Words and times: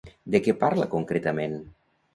De 0.35 0.39
què 0.47 0.55
parla, 0.63 0.89
concretament? 0.97 1.57